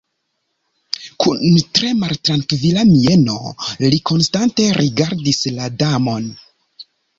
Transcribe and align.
Kun 1.23 1.59
tre 1.79 1.91
maltrankvila 2.03 2.87
mieno 2.93 3.37
li 3.93 4.01
konstante 4.13 4.67
rigardis 4.81 5.43
la 5.61 5.71
Damon. 5.85 6.29